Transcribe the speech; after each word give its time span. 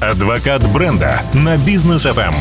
Адвокат 0.00 0.62
бренда 0.74 1.22
на 1.32 1.56
бизнес 1.56 2.04
FM. 2.04 2.34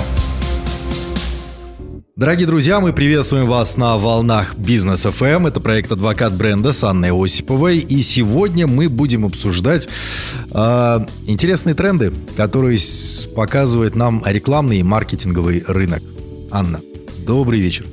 Дорогие 2.17 2.45
друзья, 2.45 2.81
мы 2.81 2.91
приветствуем 2.91 3.47
вас 3.47 3.77
на 3.77 3.97
волнах 3.97 4.57
Бизнес 4.57 5.05
FM. 5.05 5.47
Это 5.47 5.61
проект 5.61 5.89
«Адвокат 5.89 6.33
бренда» 6.33 6.73
с 6.73 6.83
Анной 6.83 7.11
Осиповой. 7.13 7.77
И 7.77 8.01
сегодня 8.01 8.67
мы 8.67 8.89
будем 8.89 9.23
обсуждать 9.23 9.87
э, 10.51 10.99
интересные 11.27 11.75
тренды, 11.75 12.11
которые 12.35 12.77
показывает 13.33 13.95
нам 13.95 14.21
рекламный 14.25 14.79
и 14.79 14.83
маркетинговый 14.83 15.63
рынок. 15.65 16.03
Анна, 16.51 16.81
добрый 17.25 17.61
вечер. 17.61 17.85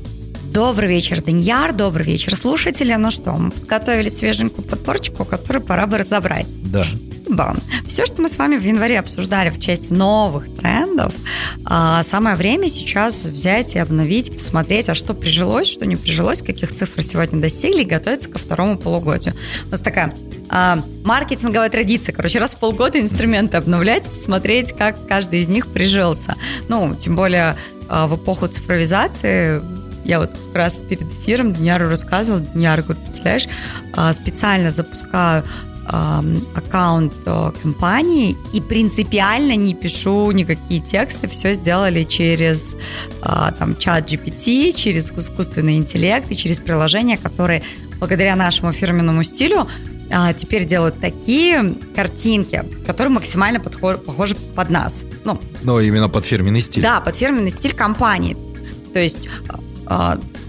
Добрый 0.53 0.89
вечер, 0.89 1.23
Даньяр, 1.23 1.73
добрый 1.73 2.05
вечер, 2.05 2.35
слушатели. 2.35 2.93
Ну 2.95 3.13
что, 3.13 3.31
мы 3.31 3.53
подготовили 3.53 4.09
свеженькую 4.09 4.67
подборчику, 4.67 5.25
которую 5.25 5.65
пора 5.65 5.87
бы 5.87 5.99
разобрать. 5.99 6.47
Да. 6.65 6.85
Бам. 7.33 7.59
Все, 7.87 8.05
что 8.07 8.21
мы 8.21 8.29
с 8.29 8.37
вами 8.37 8.57
в 8.57 8.65
январе 8.65 8.99
обсуждали 8.99 9.51
в 9.51 9.59
части 9.59 9.93
новых 9.93 10.55
трендов, 10.55 11.15
а, 11.65 12.03
самое 12.03 12.37
время 12.37 12.69
сейчас 12.69 13.25
взять 13.25 13.75
и 13.75 13.79
обновить, 13.79 14.33
посмотреть, 14.33 14.89
а 14.89 14.95
что 14.95 15.15
прижилось, 15.15 15.69
что 15.69 15.87
не 15.87 15.97
прижилось, 15.97 16.43
каких 16.43 16.75
цифр 16.75 17.03
сегодня 17.03 17.41
достигли 17.41 17.83
и 17.83 17.85
готовиться 17.85 18.29
ко 18.29 18.39
второму 18.39 18.77
полугодию. 18.79 19.35
У 19.67 19.71
нас 19.71 19.81
такая 19.81 20.15
а, 20.49 20.83
маркетинговая 21.05 21.71
традиция. 21.71 22.15
Короче, 22.15 22.39
раз 22.39 22.55
в 22.55 22.59
полгода 22.59 23.01
инструменты 23.01 23.57
обновлять, 23.57 24.09
посмотреть, 24.09 24.73
как 24.73 25.07
каждый 25.07 25.41
из 25.41 25.49
них 25.49 25.69
прижился. 25.69 26.37
Ну, 26.69 26.95
тем 26.95 27.17
более 27.17 27.57
а, 27.89 28.07
в 28.07 28.17
эпоху 28.17 28.49
цифровизации 28.49 29.63
я 30.05 30.19
вот 30.19 30.33
как 30.33 30.55
раз 30.55 30.83
перед 30.83 31.11
эфиром 31.13 31.53
Данияру 31.53 31.89
рассказывала, 31.89 32.43
Данияр 32.43 32.83
говорит, 32.83 33.05
представляешь, 33.05 33.47
специально 34.15 34.73
запускаю 34.73 35.45
аккаунт 35.87 37.13
компании 37.63 38.37
и 38.53 38.61
принципиально 38.61 39.57
не 39.57 39.75
пишу 39.75 40.31
никакие 40.31 40.81
тексты, 40.81 41.29
все 41.29 41.55
сделали 41.55 42.05
через 42.05 42.77
а, 43.21 43.51
там 43.53 43.77
чат 43.77 44.11
GPT, 44.11 44.73
через 44.73 45.13
искусственный 45.13 45.77
интеллект 45.77 46.31
и 46.31 46.37
через 46.37 46.61
приложения, 46.61 47.19
которые 47.19 47.63
благодаря 47.99 48.37
нашему 48.37 48.73
фирменному 48.73 49.23
стилю 49.23 49.67
а, 50.11 50.33
теперь 50.35 50.65
делают 50.65 51.01
такие 51.01 51.75
картинки, 51.97 52.65
которые 52.87 53.13
максимально 53.13 53.61
подхож, 53.61 53.97
похожи 53.99 54.35
под 54.55 54.71
нас. 54.71 55.05
Ну, 55.25 55.41
Но 55.63 55.81
именно 55.81 56.09
под 56.09 56.25
фирменный 56.25 56.61
стиль. 56.61 56.83
Да, 56.83 57.01
под 57.01 57.17
фирменный 57.17 57.51
стиль 57.51 57.75
компании. 57.75 58.37
То 58.93 58.99
есть 58.99 59.29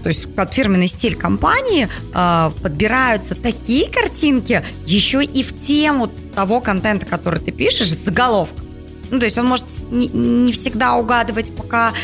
то 0.04 0.08
есть 0.08 0.32
под 0.34 0.52
фирменный 0.52 0.86
стиль 0.86 1.16
компании 1.16 1.88
э, 2.14 2.50
подбираются 2.62 3.34
такие 3.34 3.90
картинки 3.90 4.62
еще 4.84 5.24
и 5.24 5.42
в 5.42 5.58
тему 5.58 6.10
того 6.34 6.60
контента, 6.60 7.06
который 7.06 7.40
ты 7.40 7.52
пишешь, 7.52 7.90
с 7.90 8.04
заголовком. 8.04 8.66
Ну, 9.10 9.18
то 9.18 9.24
есть 9.24 9.38
он 9.38 9.46
может 9.46 9.64
не, 9.90 10.08
не 10.08 10.52
всегда 10.52 10.96
угадывать 10.96 11.56
пока 11.56 11.94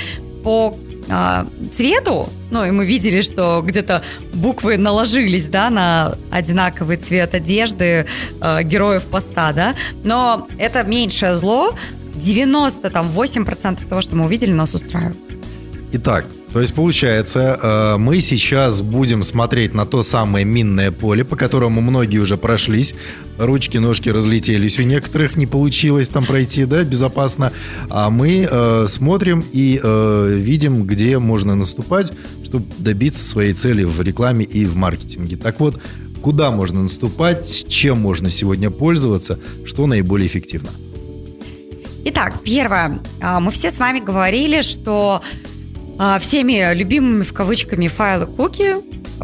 по 0.43 0.75
э, 1.09 1.45
цвету, 1.77 2.31
ну, 2.51 2.65
и 2.65 2.71
мы 2.71 2.87
видели, 2.87 3.21
что 3.21 3.62
где-то 3.62 4.03
буквы 4.33 4.78
наложились, 4.78 5.48
да, 5.48 5.69
на 5.69 6.15
одинаковый 6.31 6.97
цвет 6.97 7.34
одежды 7.34 8.06
э, 8.41 8.62
героев 8.62 9.05
поста, 9.09 9.53
да, 9.53 9.75
но 10.05 10.48
это 10.59 10.84
меньшее 10.84 11.37
зло, 11.37 11.75
98% 12.15 13.87
того, 13.87 14.01
что 14.01 14.17
мы 14.17 14.25
увидели, 14.25 14.53
нас 14.53 14.75
устраивает. 14.75 15.19
Итак, 15.93 16.25
то 16.53 16.61
есть, 16.61 16.75
получается, 16.75 17.59
э, 17.62 17.97
мы 17.97 18.20
сейчас 18.20 18.83
будем 18.83 19.23
смотреть 19.23 19.73
на 19.73 19.87
то 19.87 20.03
самое 20.03 20.45
минное 20.45 20.91
поле, 20.91 21.25
по 21.25 21.37
которому 21.37 21.81
многие 21.81 22.19
уже 22.19 22.37
прошлись. 22.37 22.95
Ручки, 23.39 23.79
ножки 23.79 24.09
разлетелись 24.09 24.78
у 24.81 24.83
некоторых, 24.83 25.37
не 25.37 25.47
получилось 25.47 26.09
там 26.09 26.25
пройти, 26.25 26.65
да, 26.65 26.83
безопасно. 26.83 27.53
А 27.89 28.11
мы 28.11 28.48
э, 28.51 28.87
смотрим 28.89 29.45
и 29.53 29.81
э, 29.81 30.34
видим, 30.41 30.84
где 30.84 31.21
можно 31.21 31.55
наступать, 31.55 32.12
чтобы 32.45 32.67
добиться 32.78 33.25
своей 33.25 33.53
цели 33.53 33.84
в 33.84 34.00
рекламе 34.00 34.44
и 34.44 34.66
в 34.66 34.75
маркетинге. 34.75 35.37
Так 35.37 35.60
вот, 35.60 35.81
куда 36.21 36.50
можно 36.50 36.83
наступать, 36.83 37.66
чем 37.69 38.00
можно 38.00 38.28
сегодня 38.28 38.71
пользоваться, 38.71 39.39
что 39.65 39.87
наиболее 39.87 40.27
эффективно? 40.27 40.71
Итак, 42.06 42.41
первое. 42.43 42.99
А, 43.21 43.41
мы 43.41 43.50
все 43.50 43.71
с 43.71 43.78
вами 43.78 44.00
говорили, 44.00 44.62
что 44.62 45.21
всеми 46.21 46.75
любимыми 46.75 47.25
в 47.25 47.33
кавычками 47.33 47.88
файлы 47.88 48.27
куки 48.27 48.77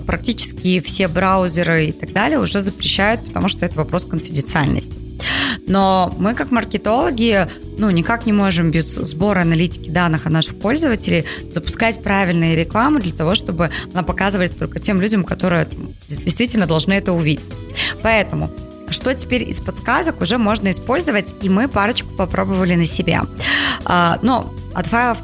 практически 0.06 0.80
все 0.80 1.08
браузеры 1.08 1.86
и 1.86 1.92
так 1.92 2.12
далее 2.12 2.38
уже 2.38 2.60
запрещают, 2.60 3.24
потому 3.26 3.48
что 3.48 3.64
это 3.64 3.76
вопрос 3.78 4.04
конфиденциальности. 4.04 5.06
Но 5.66 6.14
мы, 6.18 6.34
как 6.34 6.50
маркетологи, 6.50 7.48
ну, 7.78 7.90
никак 7.90 8.26
не 8.26 8.32
можем 8.32 8.70
без 8.70 8.94
сбора 8.94 9.40
аналитики 9.40 9.90
данных 9.90 10.26
о 10.26 10.30
наших 10.30 10.58
пользователей 10.58 11.24
запускать 11.50 12.02
правильные 12.02 12.54
рекламы 12.54 13.00
для 13.00 13.12
того, 13.12 13.34
чтобы 13.34 13.70
она 13.92 14.02
показывалась 14.02 14.50
только 14.50 14.78
тем 14.78 15.00
людям, 15.00 15.24
которые 15.24 15.68
действительно 16.08 16.66
должны 16.66 16.92
это 16.92 17.12
увидеть. 17.12 17.44
Поэтому 18.02 18.50
что 18.88 19.12
теперь 19.14 19.42
из 19.42 19.60
подсказок 19.60 20.20
уже 20.20 20.38
можно 20.38 20.70
использовать, 20.70 21.34
и 21.42 21.48
мы 21.48 21.66
парочку 21.66 22.08
попробовали 22.14 22.76
на 22.76 22.84
себя. 22.84 23.22
А, 23.84 24.20
но 24.22 24.54
от 24.74 24.86
файлов 24.86 25.18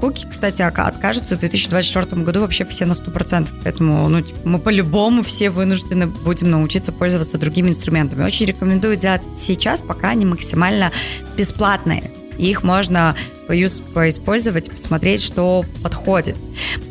Куки, 0.00 0.26
кстати, 0.28 0.62
откажутся 0.62 1.36
в 1.36 1.40
2024 1.40 2.22
году 2.22 2.40
вообще 2.40 2.64
все 2.64 2.86
на 2.86 2.92
100%. 2.92 3.50
Поэтому 3.62 4.08
ну, 4.08 4.22
типа, 4.22 4.38
мы 4.44 4.58
по-любому 4.58 5.22
все 5.22 5.50
вынуждены 5.50 6.06
будем 6.06 6.50
научиться 6.50 6.90
пользоваться 6.90 7.36
другими 7.36 7.68
инструментами. 7.68 8.24
Очень 8.24 8.46
рекомендую 8.46 8.96
делать 8.96 9.22
сейчас, 9.38 9.82
пока 9.82 10.10
они 10.10 10.24
максимально 10.24 10.90
бесплатные. 11.36 12.10
Их 12.38 12.62
можно 12.62 13.14
поиспользовать, 13.46 14.70
посмотреть, 14.70 15.22
что 15.22 15.66
подходит. 15.82 16.36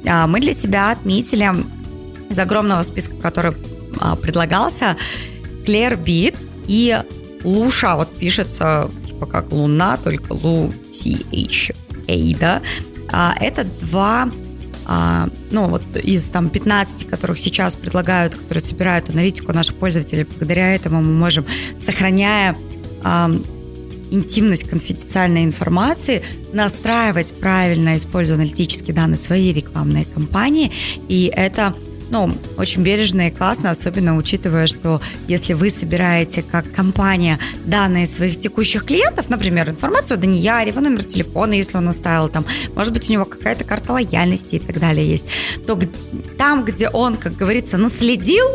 А, 0.06 0.28
мы 0.28 0.40
для 0.40 0.54
себя 0.54 0.92
отметили 0.92 1.50
из 2.30 2.38
огромного 2.38 2.84
списка, 2.84 3.16
который 3.16 3.54
а, 4.00 4.16
предлагался, 4.16 4.96
Clearbit 5.66 6.38
и 6.68 6.96
Луша, 7.44 7.96
вот 7.96 8.16
пишется 8.16 8.92
типа 9.08 9.26
как 9.26 9.52
Луна, 9.52 9.98
только 9.98 10.34
Лу 10.34 10.72
C-H 10.92 11.72
A, 12.08 12.36
да, 12.40 12.62
а, 13.12 13.36
это 13.40 13.66
два 13.82 14.30
а, 14.92 15.30
ну, 15.52 15.68
вот 15.68 15.84
из 15.98 16.30
там 16.32 16.50
15, 16.50 17.08
которых 17.08 17.38
сейчас 17.38 17.76
предлагают, 17.76 18.34
которые 18.34 18.64
собирают 18.64 19.08
аналитику 19.10 19.54
наших 19.54 19.76
пользователей, 19.76 20.24
благодаря 20.24 20.74
этому 20.74 21.02
мы 21.04 21.14
можем, 21.14 21.46
сохраняя 21.80 22.56
а, 23.04 23.30
интимность 24.10 24.68
конфиденциальной 24.68 25.44
информации, 25.44 26.24
настраивать 26.54 27.36
правильно, 27.40 27.98
используя 27.98 28.38
аналитические 28.38 28.96
данные 28.96 29.20
своей 29.20 29.54
рекламной 29.54 30.06
кампании, 30.06 30.72
и 31.08 31.32
это 31.36 31.76
ну, 32.10 32.36
очень 32.58 32.84
бережно 32.84 33.28
и 33.28 33.32
классно, 33.32 33.72
особенно 33.72 34.18
учитывая, 34.18 34.68
что 34.68 35.02
если 35.28 35.54
вы 35.54 35.70
собираете 35.70 36.42
как 36.42 36.72
компания 36.72 37.40
данные 37.66 38.08
своих 38.08 38.40
текущих 38.40 38.86
клиентов, 38.86 39.30
например, 39.30 39.70
информацию 39.70 40.16
о 40.16 40.20
Данияре, 40.20 40.72
его 40.72 40.82
номер 40.82 41.04
телефона, 41.04 41.54
если 41.54 41.78
он 41.78 41.88
оставил 41.88 42.30
там, 42.30 42.46
может 42.76 42.94
быть, 42.94 43.10
у 43.10 43.14
него 43.14 43.26
какая-то 43.26 43.64
карта 43.64 43.94
лояльности 43.94 44.56
и 44.56 44.60
так 44.60 44.80
далее 44.80 45.08
есть, 45.08 45.26
то 45.66 45.80
там, 46.38 46.66
где 46.66 46.90
он, 46.90 47.16
как 47.16 47.36
говорится, 47.36 47.78
наследил, 47.78 48.46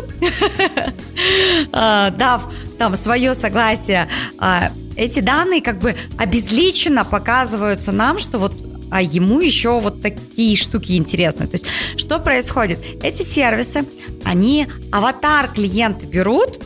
а, 1.73 2.11
дав 2.11 2.53
там 2.79 2.97
свое 2.97 3.35
согласие, 3.35 4.09
а, 4.39 4.73
эти 4.97 5.21
данные 5.21 5.61
как 5.61 5.79
бы 5.79 5.95
обезличенно 6.19 7.05
показываются 7.05 7.93
нам, 7.93 8.19
что 8.19 8.39
вот 8.39 8.53
а 8.91 9.03
ему 9.03 9.41
еще 9.41 9.81
вот 9.81 10.03
такие 10.03 10.57
штуки 10.57 10.93
интересны. 10.97 11.47
То 11.47 11.55
есть 11.55 11.67
что 11.97 12.19
происходит? 12.19 12.79
Эти 13.03 13.23
сервисы, 13.23 13.85
они 14.25 14.67
аватар 14.93 15.49
клиента 15.49 16.07
берут, 16.07 16.61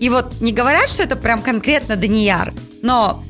и 0.00 0.08
вот 0.08 0.40
не 0.40 0.52
говорят, 0.52 0.88
что 0.88 1.02
это 1.02 1.16
прям 1.16 1.42
конкретно 1.42 1.96
Данияр, 1.96 2.52
но 2.82 3.22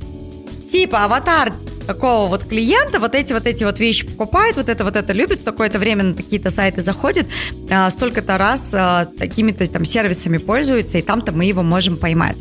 типа 0.71 1.05
аватар 1.05 1.53
такого 1.87 2.29
вот 2.29 2.45
клиента 2.45 2.99
вот 2.99 3.15
эти 3.15 3.33
вот 3.33 3.47
эти 3.47 3.65
вот 3.65 3.79
вещи 3.79 4.07
покупает, 4.07 4.57
вот 4.57 4.69
это 4.69 4.85
вот 4.85 4.97
это 4.97 5.13
любит, 5.13 5.39
в 5.39 5.45
такое-то 5.45 5.79
время 5.79 6.03
на 6.03 6.15
какие-то 6.15 6.51
сайты 6.51 6.81
заходит, 6.81 7.27
а, 7.71 7.91
столько-то 7.91 8.39
раз 8.39 8.71
а, 8.75 9.07
такими-то 9.19 9.67
там 9.69 9.85
сервисами 9.85 10.39
пользуется, 10.39 10.99
и 10.99 11.03
там-то 11.03 11.33
мы 11.33 11.45
его 11.45 11.63
можем 11.63 11.97
поймать. 11.97 12.37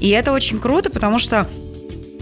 И 0.00 0.10
это 0.10 0.32
очень 0.32 0.58
круто, 0.58 0.90
потому 0.90 1.18
что 1.18 1.48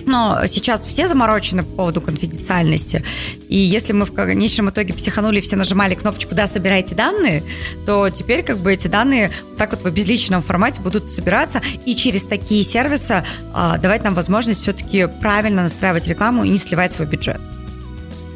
но 0.06 0.44
сейчас 0.46 0.86
все 0.86 1.08
заморочены 1.08 1.62
по 1.62 1.76
поводу 1.76 2.00
конфиденциальности. 2.00 3.04
И 3.48 3.56
если 3.56 3.92
мы 3.92 4.04
в 4.04 4.12
конечном 4.12 4.70
итоге 4.70 4.94
психанули, 4.94 5.40
все 5.40 5.56
нажимали 5.56 5.94
кнопочку 5.94 6.34
«Да, 6.34 6.46
собирайте 6.46 6.94
данные», 6.94 7.42
то 7.86 8.08
теперь 8.10 8.42
как 8.42 8.58
бы 8.58 8.72
эти 8.72 8.88
данные 8.88 9.30
так 9.56 9.72
вот 9.72 9.82
в 9.82 9.90
безличном 9.90 10.42
формате 10.42 10.80
будут 10.80 11.10
собираться 11.12 11.62
и 11.84 11.94
через 11.94 12.24
такие 12.24 12.64
сервисы 12.64 13.24
а, 13.52 13.78
давать 13.78 14.04
нам 14.04 14.14
возможность 14.14 14.60
все-таки 14.62 15.06
правильно 15.20 15.62
настраивать 15.62 16.08
рекламу 16.08 16.44
и 16.44 16.48
не 16.48 16.56
сливать 16.56 16.92
свой 16.92 17.06
бюджет. 17.06 17.40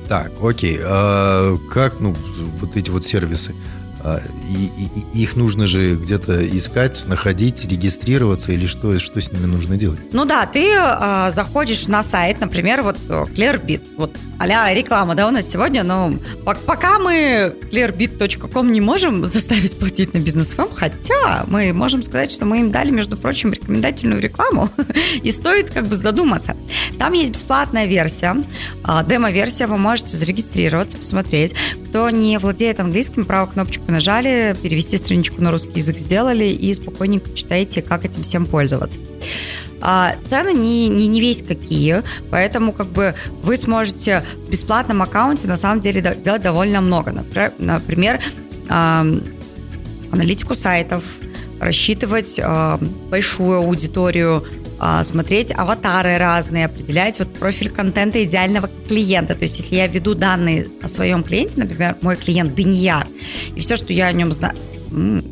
Так, 0.08 0.32
окей. 0.42 0.78
А 0.82 1.56
как, 1.70 2.00
ну, 2.00 2.16
вот 2.60 2.76
эти 2.76 2.90
вот 2.90 3.04
сервисы? 3.04 3.54
А, 4.02 4.20
и, 4.48 4.70
и, 4.84 5.22
их 5.22 5.36
нужно 5.36 5.66
же 5.66 5.96
где-то 5.96 6.46
искать, 6.56 7.04
находить, 7.06 7.64
регистрироваться 7.64 8.52
или 8.52 8.66
что, 8.66 8.98
что 8.98 9.20
с 9.20 9.32
ними 9.32 9.46
нужно 9.46 9.76
делать? 9.76 10.00
Ну 10.12 10.24
да, 10.24 10.46
ты 10.46 10.68
э, 10.72 11.30
заходишь 11.30 11.86
на 11.88 12.02
сайт, 12.02 12.40
например, 12.40 12.82
вот 12.82 12.98
Clearbit, 13.08 13.82
вот 13.96 14.16
а 14.40 14.72
реклама, 14.72 15.16
да, 15.16 15.26
у 15.26 15.30
нас 15.32 15.50
сегодня, 15.50 15.82
но 15.82 16.14
пока 16.44 17.00
мы 17.00 17.52
clearbit.com 17.72 18.70
не 18.70 18.80
можем 18.80 19.26
заставить 19.26 19.76
платить 19.78 20.14
на 20.14 20.18
бизнес 20.18 20.54
ФМ, 20.54 20.74
хотя 20.74 21.44
мы 21.48 21.72
можем 21.72 22.02
сказать, 22.02 22.30
что 22.30 22.44
мы 22.44 22.60
им 22.60 22.70
дали, 22.70 22.90
между 22.90 23.16
прочим, 23.16 23.52
рекомендательную 23.52 24.20
рекламу, 24.20 24.70
и 25.22 25.32
стоит 25.32 25.70
как 25.70 25.88
бы 25.88 25.96
задуматься. 25.96 26.56
Там 26.98 27.14
есть 27.14 27.32
бесплатная 27.32 27.86
версия, 27.86 28.36
а, 28.84 29.02
демо-версия, 29.02 29.66
вы 29.66 29.76
можете 29.76 30.16
зарегистрироваться, 30.16 30.96
посмотреть. 30.96 31.54
Кто 31.88 32.10
не 32.10 32.38
владеет 32.38 32.80
английским, 32.80 33.24
правую 33.24 33.52
кнопочку 33.52 33.90
нажали, 33.90 34.54
перевести 34.62 34.98
страничку 34.98 35.40
на 35.40 35.50
русский 35.50 35.72
язык 35.76 35.96
сделали 35.98 36.44
и 36.44 36.74
спокойненько 36.74 37.32
читаете, 37.34 37.80
как 37.80 38.04
этим 38.04 38.22
всем 38.22 38.44
пользоваться. 38.44 38.98
А, 39.80 40.14
цены 40.28 40.52
не, 40.52 40.88
не, 40.88 41.06
не 41.06 41.20
весь 41.20 41.42
какие, 41.42 42.02
поэтому 42.30 42.72
как 42.72 42.88
бы 42.88 43.14
вы 43.42 43.56
сможете 43.56 44.22
в 44.46 44.50
бесплатном 44.50 45.00
аккаунте 45.00 45.48
на 45.48 45.56
самом 45.56 45.80
деле 45.80 46.02
делать 46.22 46.42
довольно 46.42 46.82
много. 46.82 47.24
Например, 47.58 48.20
а, 48.68 49.06
аналитику 50.12 50.54
сайтов, 50.54 51.02
рассчитывать 51.58 52.38
а, 52.42 52.78
большую 53.10 53.58
аудиторию, 53.58 54.44
смотреть 55.02 55.52
аватары 55.56 56.18
разные, 56.18 56.66
определять 56.66 57.18
вот 57.18 57.34
профиль 57.34 57.70
контента 57.70 58.22
идеального 58.22 58.68
клиента. 58.86 59.34
То 59.34 59.42
есть, 59.42 59.58
если 59.58 59.76
я 59.76 59.86
веду 59.86 60.14
данные 60.14 60.68
о 60.82 60.88
своем 60.88 61.22
клиенте, 61.22 61.54
например, 61.58 61.96
мой 62.00 62.16
клиент 62.16 62.54
Данияр, 62.54 63.06
и 63.54 63.60
все, 63.60 63.76
что 63.76 63.92
я 63.92 64.06
о 64.06 64.12
нем 64.12 64.32
знаю, 64.32 64.56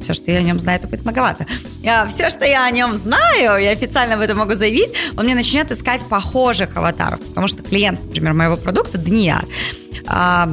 все, 0.02 0.14
что 0.14 0.30
я 0.30 0.38
о 0.38 0.42
нем 0.42 0.58
знаю, 0.58 0.78
это 0.78 0.88
будет 0.88 1.04
многовато. 1.04 1.46
Я, 1.82 2.06
все, 2.06 2.30
что 2.30 2.44
я 2.44 2.66
о 2.66 2.70
нем 2.70 2.94
знаю, 2.94 3.62
я 3.62 3.70
официально 3.70 4.14
об 4.14 4.20
этом 4.20 4.38
могу 4.38 4.54
заявить, 4.54 4.92
он 5.16 5.24
мне 5.24 5.34
начнет 5.34 5.70
искать 5.70 6.04
похожих 6.04 6.76
аватаров, 6.76 7.20
потому 7.20 7.48
что 7.48 7.62
клиент, 7.62 8.02
например, 8.04 8.34
моего 8.34 8.56
продукта 8.56 8.98
Данияр, 8.98 9.46
а, 10.06 10.48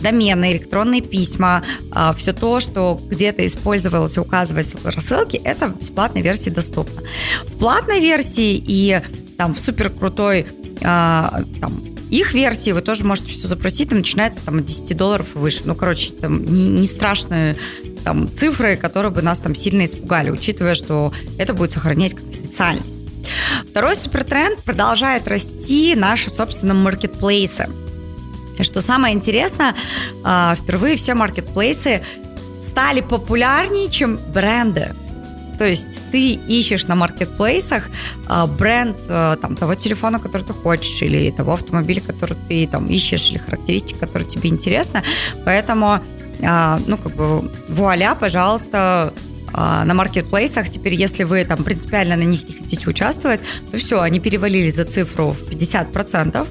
домены, 0.00 0.52
электронные 0.52 1.02
письма, 1.02 1.62
а, 1.90 2.12
все 2.12 2.32
то, 2.32 2.60
что 2.60 3.00
где-то 3.08 3.46
использовалось 3.46 4.18
указывалось 4.18 4.74
в 4.74 4.84
рассылке, 4.84 5.38
это 5.38 5.68
в 5.68 5.78
бесплатной 5.78 6.22
версии 6.22 6.50
доступно. 6.50 7.02
В 7.46 7.58
платной 7.58 8.00
версии 8.00 8.62
и 8.64 9.00
там 9.36 9.54
в 9.54 9.58
супер 9.58 9.90
крутой 9.90 10.46
а, 10.82 11.42
там, 11.60 11.72
их 12.10 12.32
версии 12.32 12.70
вы 12.70 12.80
тоже 12.80 13.04
можете 13.04 13.30
все 13.30 13.48
запросить, 13.48 13.90
там 13.90 13.98
начинается 13.98 14.42
там 14.42 14.58
от 14.58 14.64
10 14.64 14.96
долларов 14.96 15.34
и 15.34 15.38
выше. 15.38 15.62
Ну, 15.64 15.74
короче, 15.74 16.12
там 16.12 16.44
не, 16.44 16.68
не 16.68 16.84
страшные 16.84 17.56
там 18.04 18.32
цифры, 18.32 18.76
которые 18.76 19.12
бы 19.12 19.22
нас 19.22 19.40
там 19.40 19.54
сильно 19.54 19.84
испугали, 19.84 20.30
учитывая, 20.30 20.74
что 20.74 21.12
это 21.38 21.52
будет 21.52 21.72
сохранять 21.72 22.14
конфиденциальность. 22.14 23.00
Второй 23.70 23.96
супертренд 23.96 24.62
продолжает 24.62 25.28
расти 25.28 25.94
наши 25.94 26.30
собственные 26.30 26.76
маркетплейсы. 26.76 27.68
И 28.58 28.62
что 28.62 28.80
самое 28.80 29.14
интересное, 29.14 29.74
а, 30.24 30.54
впервые 30.54 30.96
все 30.96 31.14
маркетплейсы 31.14 32.02
стали 32.60 33.00
популярнее, 33.00 33.88
чем 33.88 34.18
бренды. 34.32 34.94
То 35.58 35.66
есть 35.66 35.88
ты 36.12 36.34
ищешь 36.34 36.86
на 36.86 36.94
маркетплейсах 36.94 37.88
э, 38.28 38.46
бренд 38.46 38.96
э, 39.08 39.36
там, 39.42 39.56
того 39.56 39.74
телефона, 39.74 40.20
который 40.20 40.42
ты 40.42 40.52
хочешь, 40.52 41.02
или 41.02 41.32
того 41.32 41.54
автомобиля, 41.54 42.00
который 42.00 42.36
ты 42.48 42.68
там 42.68 42.86
ищешь, 42.86 43.30
или 43.30 43.38
характеристик, 43.38 43.98
которые 43.98 44.28
тебе 44.28 44.50
интересны. 44.50 45.02
Поэтому, 45.44 45.98
ну, 46.40 46.96
как 46.96 47.16
бы, 47.16 47.50
вуаля, 47.68 48.14
пожалуйста, 48.14 49.12
на 49.52 49.94
маркетплейсах. 49.94 50.68
Теперь, 50.68 50.94
если 50.94 51.24
вы 51.24 51.44
там 51.44 51.64
принципиально 51.64 52.16
на 52.16 52.22
них 52.22 52.48
не 52.48 52.54
хотите 52.54 52.88
участвовать, 52.88 53.40
то 53.70 53.78
все, 53.78 54.00
они 54.00 54.20
перевалили 54.20 54.70
за 54.70 54.84
цифру 54.84 55.32
в 55.32 55.42
50%. 55.50 56.46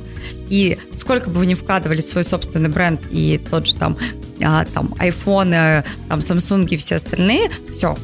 И 0.50 0.78
сколько 0.96 1.30
бы 1.30 1.40
вы 1.40 1.46
ни 1.46 1.54
вкладывали 1.54 2.00
в 2.00 2.04
свой 2.04 2.24
собственный 2.24 2.70
бренд 2.70 3.02
и 3.12 3.40
тот 3.50 3.68
же 3.68 3.76
там, 3.76 3.98
там 4.40 4.94
iPhone, 5.00 5.84
там 6.08 6.20
Samsung 6.20 6.68
и 6.70 6.78
все 6.78 6.96
остальные, 6.96 7.50
все, 7.72 7.98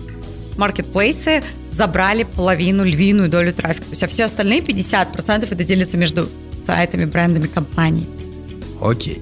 маркетплейсы 0.58 1.44
забрали 1.72 2.24
половину, 2.24 2.84
львиную 2.84 3.30
долю 3.30 3.54
трафика. 3.54 3.86
То 3.86 3.92
есть, 3.92 4.04
а 4.04 4.08
все 4.08 4.26
остальные 4.26 4.62
50% 4.62 5.48
это 5.52 5.64
делится 5.64 5.98
между 5.98 6.30
сайтами, 6.64 7.06
брендами, 7.06 7.48
компанией. 7.48 8.08
Окей. 8.82 9.22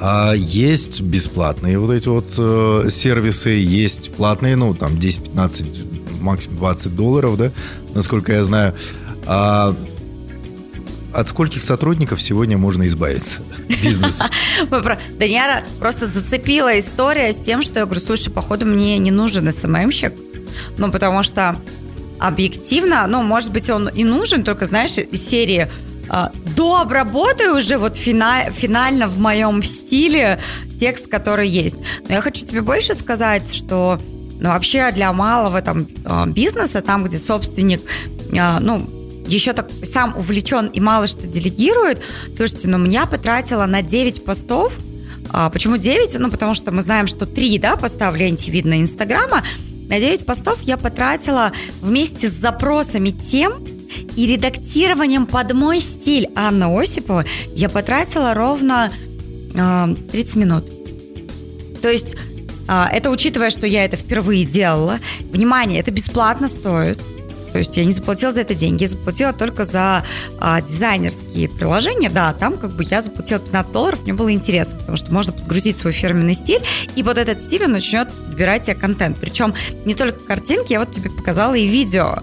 А 0.00 0.32
есть 0.32 1.00
бесплатные 1.00 1.78
вот 1.78 1.90
эти 1.92 2.08
вот 2.08 2.32
э, 2.38 2.88
сервисы, 2.90 3.50
есть 3.50 4.12
платные, 4.12 4.56
ну, 4.56 4.74
там 4.74 4.94
10-15, 4.94 6.20
максимум 6.20 6.58
20 6.58 6.94
долларов, 6.94 7.36
да, 7.36 7.50
насколько 7.94 8.32
я 8.32 8.44
знаю. 8.44 8.74
А 9.26 9.74
от 11.12 11.28
скольких 11.28 11.62
сотрудников 11.62 12.22
сегодня 12.22 12.56
можно 12.56 12.86
избавиться? 12.86 13.40
Бизнес. 13.82 14.20
Даниара 15.18 15.64
просто 15.80 16.06
зацепила 16.06 16.78
история 16.78 17.32
с 17.32 17.36
тем, 17.36 17.62
что 17.62 17.80
я 17.80 17.86
говорю, 17.86 18.00
слушай, 18.00 18.30
походу 18.30 18.66
мне 18.66 18.98
не 18.98 19.10
нужен 19.10 19.50
СММщик, 19.50 20.12
ну, 20.76 20.92
потому 20.92 21.22
что 21.22 21.60
объективно, 22.20 23.06
ну, 23.08 23.22
может 23.22 23.52
быть, 23.52 23.70
он 23.70 23.88
и 23.88 24.04
нужен, 24.04 24.44
только, 24.44 24.64
знаешь, 24.66 24.96
из 24.98 25.26
серии 25.26 25.68
до 26.56 26.80
обработай 26.80 27.50
уже 27.50 27.76
вот 27.78 27.96
финаль, 27.96 28.52
финально 28.52 29.08
в 29.08 29.18
моем 29.18 29.62
стиле 29.62 30.40
текст, 30.78 31.08
который 31.08 31.48
есть. 31.48 31.76
Но 32.08 32.14
я 32.14 32.20
хочу 32.20 32.46
тебе 32.46 32.62
больше 32.62 32.94
сказать, 32.94 33.54
что 33.54 33.98
ну, 34.40 34.50
вообще 34.50 34.90
для 34.92 35.12
малого 35.12 35.60
там 35.60 35.86
а, 36.04 36.26
бизнеса, 36.26 36.80
там, 36.80 37.04
где 37.04 37.18
собственник, 37.18 37.82
а, 38.38 38.60
ну, 38.60 38.88
еще 39.26 39.52
так 39.52 39.68
сам 39.82 40.16
увлечен 40.16 40.68
и 40.68 40.80
мало 40.80 41.06
что 41.06 41.26
делегирует, 41.26 42.00
слушайте, 42.34 42.68
ну, 42.68 42.78
меня 42.78 43.06
потратила 43.06 43.66
на 43.66 43.82
9 43.82 44.24
постов, 44.24 44.72
Почему 45.52 45.76
9? 45.76 46.20
Ну, 46.20 46.30
потому 46.30 46.54
что 46.54 46.72
мы 46.72 46.80
знаем, 46.80 47.06
что 47.06 47.26
3, 47.26 47.58
да, 47.58 47.76
поста 47.76 48.10
в 48.10 48.16
ленте 48.16 48.50
видно 48.50 48.80
Инстаграма, 48.80 49.42
на 49.88 50.00
9 50.00 50.24
постов 50.24 50.62
я 50.62 50.78
потратила 50.78 51.52
вместе 51.82 52.30
с 52.30 52.32
запросами 52.32 53.10
тем 53.10 53.52
и 54.16 54.26
редактированием 54.26 55.26
под 55.26 55.52
мой 55.54 55.80
стиль 55.80 56.28
Анны 56.34 56.64
Осипова 56.64 57.24
я 57.54 57.68
потратила 57.68 58.34
ровно 58.34 58.92
э, 59.54 59.94
30 60.12 60.36
минут. 60.36 60.64
То 61.80 61.88
есть 61.88 62.16
э, 62.68 62.84
это 62.92 63.10
учитывая, 63.10 63.50
что 63.50 63.66
я 63.66 63.84
это 63.84 63.96
впервые 63.96 64.44
делала. 64.44 64.98
Внимание, 65.30 65.80
это 65.80 65.90
бесплатно 65.90 66.48
стоит. 66.48 66.98
То 67.52 67.58
есть 67.58 67.76
я 67.76 67.84
не 67.84 67.92
заплатила 67.92 68.32
за 68.32 68.42
это 68.42 68.54
деньги, 68.54 68.82
я 68.82 68.88
заплатила 68.88 69.32
только 69.32 69.64
за 69.64 70.04
а, 70.38 70.60
дизайнерские 70.60 71.48
приложения. 71.48 72.10
Да, 72.10 72.32
там 72.32 72.58
как 72.58 72.72
бы 72.72 72.84
я 72.84 73.02
заплатила 73.02 73.40
15 73.40 73.72
долларов, 73.72 74.02
мне 74.02 74.12
было 74.12 74.32
интересно, 74.32 74.78
потому 74.78 74.96
что 74.96 75.12
можно 75.12 75.32
подгрузить 75.32 75.76
свой 75.76 75.92
фирменный 75.92 76.34
стиль, 76.34 76.62
и 76.94 77.02
вот 77.02 77.18
этот 77.18 77.40
стиль 77.40 77.64
он 77.64 77.72
начнет 77.72 78.12
подбирать 78.12 78.64
тебе 78.64 78.74
контент. 78.74 79.18
Причем 79.18 79.54
не 79.84 79.94
только 79.94 80.20
картинки, 80.20 80.72
я 80.72 80.80
вот 80.80 80.90
тебе 80.90 81.10
показала 81.10 81.54
и 81.54 81.66
видео. 81.66 82.18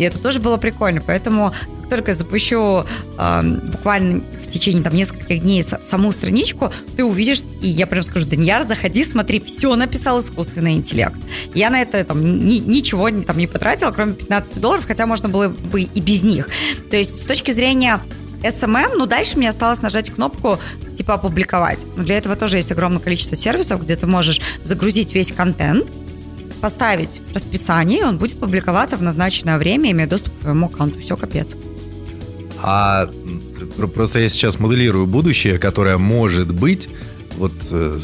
И 0.00 0.02
это 0.02 0.18
тоже 0.18 0.40
было 0.40 0.56
прикольно. 0.56 1.02
Поэтому 1.06 1.52
как 1.82 1.90
только 1.90 2.12
я 2.12 2.14
запущу 2.14 2.84
э, 3.18 3.42
буквально 3.64 4.22
в 4.42 4.48
течение 4.48 4.82
там 4.82 4.94
нескольких 4.94 5.42
дней 5.42 5.62
саму 5.62 6.10
страничку, 6.10 6.72
ты 6.96 7.04
увидишь, 7.04 7.42
и 7.60 7.68
я 7.68 7.86
прям 7.86 8.02
скажу, 8.02 8.26
Даньяр, 8.26 8.64
заходи, 8.64 9.04
смотри, 9.04 9.40
все 9.40 9.76
написал 9.76 10.18
искусственный 10.20 10.72
интеллект. 10.72 11.16
Я 11.54 11.68
на 11.68 11.82
это 11.82 12.02
там 12.02 12.24
ни, 12.24 12.54
ничего 12.60 13.10
там 13.10 13.36
не 13.36 13.46
потратила, 13.46 13.90
кроме 13.90 14.14
15 14.14 14.58
долларов, 14.58 14.86
хотя 14.86 15.04
можно 15.04 15.28
было 15.28 15.48
бы 15.48 15.82
и 15.82 16.00
без 16.00 16.22
них. 16.22 16.48
То 16.90 16.96
есть 16.96 17.20
с 17.20 17.26
точки 17.26 17.50
зрения 17.50 18.00
SMM, 18.42 18.94
ну 18.96 19.04
дальше 19.04 19.36
мне 19.36 19.50
осталось 19.50 19.82
нажать 19.82 20.10
кнопку 20.10 20.58
типа 20.96 21.14
опубликовать. 21.14 21.86
Но 21.96 22.04
для 22.04 22.16
этого 22.16 22.36
тоже 22.36 22.56
есть 22.56 22.72
огромное 22.72 23.00
количество 23.00 23.36
сервисов, 23.36 23.82
где 23.82 23.96
ты 23.96 24.06
можешь 24.06 24.40
загрузить 24.62 25.14
весь 25.14 25.30
контент, 25.32 25.90
поставить 26.60 27.20
расписание, 27.34 28.00
и 28.00 28.04
он 28.04 28.18
будет 28.18 28.38
публиковаться 28.38 28.96
в 28.96 29.02
назначенное 29.02 29.58
время, 29.58 29.90
имея 29.90 30.06
доступ 30.06 30.36
к 30.36 30.40
твоему 30.40 30.66
аккаунту. 30.66 31.00
Все, 31.00 31.16
капец. 31.16 31.56
А 32.62 33.10
просто 33.94 34.20
я 34.20 34.28
сейчас 34.28 34.58
моделирую 34.58 35.06
будущее, 35.06 35.58
которое 35.58 35.96
может 35.98 36.52
быть 36.52 36.88
вот 37.36 37.52
э, 37.72 37.98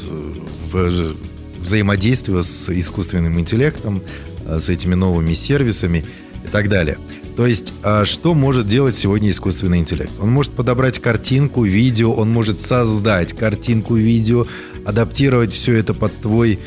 в 0.73 1.15
взаимодействии 1.61 2.41
с 2.41 2.71
искусственным 2.71 3.39
интеллектом, 3.39 4.03
э, 4.47 4.59
с 4.59 4.69
этими 4.69 4.95
новыми 4.95 5.35
сервисами 5.35 6.05
и 6.45 6.49
так 6.49 6.69
далее. 6.69 6.97
То 7.37 7.47
есть, 7.47 7.75
а 7.83 8.07
что 8.07 8.33
может 8.33 8.67
делать 8.67 8.95
сегодня 8.95 9.31
искусственный 9.31 9.79
интеллект? 9.79 10.13
Он 10.21 10.31
может 10.31 10.53
подобрать 10.53 11.01
картинку, 11.01 11.65
видео, 11.65 12.13
он 12.13 12.31
может 12.31 12.61
создать 12.61 13.35
картинку, 13.35 13.95
видео, 13.95 14.47
адаптировать 14.87 15.53
все 15.53 15.75
это 15.75 15.93
под 15.93 16.17
твой 16.17 16.59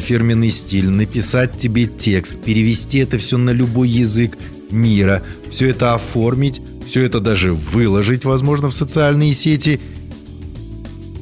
фирменный 0.00 0.50
стиль, 0.50 0.90
написать 0.90 1.56
тебе 1.56 1.86
текст, 1.86 2.40
перевести 2.40 2.98
это 2.98 3.18
все 3.18 3.38
на 3.38 3.50
любой 3.50 3.88
язык 3.88 4.36
мира, 4.70 5.22
все 5.50 5.68
это 5.68 5.94
оформить, 5.94 6.60
все 6.86 7.04
это 7.04 7.20
даже 7.20 7.54
выложить, 7.54 8.24
возможно, 8.24 8.68
в 8.68 8.74
социальные 8.74 9.34
сети. 9.34 9.80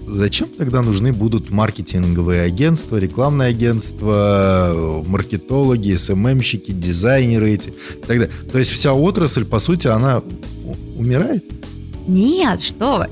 зачем 0.07 0.49
тогда 0.49 0.83
нужны 0.83 1.13
будут 1.13 1.51
маркетинговые 1.51 2.43
агентства, 2.43 2.97
рекламные 2.97 3.49
агентства, 3.49 5.03
маркетологи, 5.07 5.95
СММщики, 5.97 6.73
дизайнеры 6.73 7.51
эти 7.51 7.69
и 7.69 8.07
так 8.07 8.19
далее? 8.19 8.31
То 8.51 8.59
есть 8.59 8.71
вся 8.71 8.93
отрасль, 8.93 9.45
по 9.45 9.59
сути, 9.59 9.89
она 9.89 10.23
умирает? 10.97 11.45
Нет, 12.09 12.61
что 12.61 12.99
вы. 12.99 13.07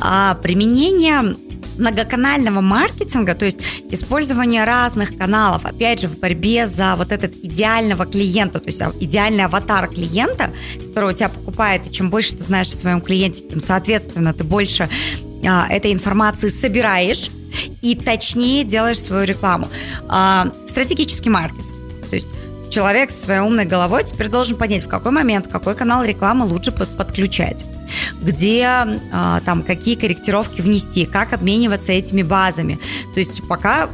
А, 0.00 0.34
применение 0.42 1.36
многоканального 1.80 2.60
маркетинга, 2.60 3.34
то 3.34 3.44
есть 3.44 3.58
использование 3.90 4.64
разных 4.64 5.16
каналов, 5.16 5.64
опять 5.64 6.00
же, 6.00 6.08
в 6.08 6.18
борьбе 6.18 6.66
за 6.66 6.94
вот 6.96 7.10
этот 7.10 7.34
идеального 7.36 8.06
клиента, 8.06 8.60
то 8.60 8.66
есть 8.66 8.80
а, 8.82 8.92
идеальный 9.00 9.44
аватар 9.44 9.88
клиента, 9.88 10.50
который 10.88 11.10
у 11.10 11.12
тебя 11.12 11.30
покупает, 11.30 11.86
и 11.86 11.90
чем 11.92 12.10
больше 12.10 12.36
ты 12.36 12.42
знаешь 12.42 12.68
о 12.68 12.76
своем 12.76 13.00
клиенте, 13.00 13.44
тем, 13.48 13.60
соответственно, 13.60 14.32
ты 14.32 14.44
больше 14.44 14.88
а, 15.44 15.66
этой 15.68 15.92
информации 15.92 16.50
собираешь 16.50 17.30
и 17.82 17.96
точнее 17.96 18.64
делаешь 18.64 19.00
свою 19.00 19.24
рекламу. 19.24 19.68
А, 20.08 20.52
стратегический 20.68 21.30
маркетинг, 21.30 21.74
то 22.08 22.14
есть 22.14 22.28
человек 22.70 23.10
со 23.10 23.24
своей 23.24 23.40
умной 23.40 23.64
головой 23.64 24.04
теперь 24.04 24.28
должен 24.28 24.56
понять, 24.56 24.84
в 24.84 24.88
какой 24.88 25.12
момент, 25.12 25.48
какой 25.48 25.74
канал 25.74 26.04
рекламы 26.04 26.44
лучше 26.44 26.72
подключать 26.72 27.64
где 28.20 28.66
а, 29.12 29.40
там 29.44 29.62
какие 29.62 29.94
корректировки 29.94 30.60
внести, 30.60 31.06
как 31.06 31.32
обмениваться 31.32 31.92
этими 31.92 32.22
базами. 32.22 32.78
То 33.14 33.20
есть 33.20 33.46
пока 33.48 33.88